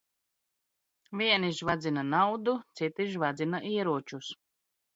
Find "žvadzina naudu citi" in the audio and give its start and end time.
1.59-3.09